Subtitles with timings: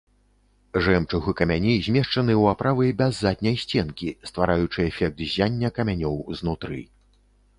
[0.85, 6.79] Жэмчуг і камяні змешчаны ў аправы без задняй сценкі, ствараючы эфект ззяння камянёў знутры.